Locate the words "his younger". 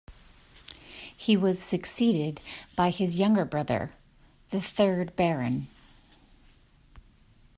2.89-3.45